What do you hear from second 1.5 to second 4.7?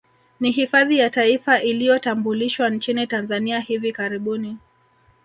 iliyotambulishwa nchini Tanzania hivi karibuni